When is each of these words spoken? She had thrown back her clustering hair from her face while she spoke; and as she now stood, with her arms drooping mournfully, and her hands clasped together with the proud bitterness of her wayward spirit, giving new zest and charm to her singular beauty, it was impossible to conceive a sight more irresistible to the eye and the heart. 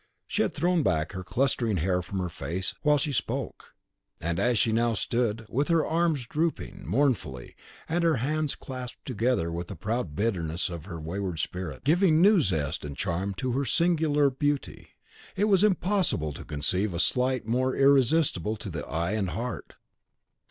She 0.25 0.41
had 0.41 0.55
thrown 0.55 0.81
back 0.81 1.11
her 1.11 1.23
clustering 1.23 1.77
hair 1.77 2.01
from 2.01 2.17
her 2.17 2.29
face 2.29 2.73
while 2.81 2.97
she 2.97 3.11
spoke; 3.11 3.75
and 4.19 4.39
as 4.39 4.57
she 4.57 4.71
now 4.71 4.95
stood, 4.95 5.45
with 5.47 5.67
her 5.67 5.85
arms 5.85 6.25
drooping 6.25 6.87
mournfully, 6.87 7.55
and 7.87 8.03
her 8.03 8.15
hands 8.15 8.55
clasped 8.55 9.05
together 9.05 9.51
with 9.51 9.67
the 9.67 9.75
proud 9.75 10.15
bitterness 10.15 10.71
of 10.71 10.85
her 10.85 10.99
wayward 10.99 11.37
spirit, 11.37 11.83
giving 11.83 12.19
new 12.19 12.41
zest 12.41 12.83
and 12.83 12.97
charm 12.97 13.35
to 13.35 13.51
her 13.51 13.63
singular 13.63 14.31
beauty, 14.31 14.87
it 15.35 15.43
was 15.45 15.63
impossible 15.63 16.33
to 16.33 16.43
conceive 16.43 16.95
a 16.95 16.99
sight 16.99 17.45
more 17.45 17.75
irresistible 17.75 18.55
to 18.55 18.71
the 18.71 18.83
eye 18.87 19.11
and 19.11 19.27
the 19.27 19.33
heart. 19.33 19.75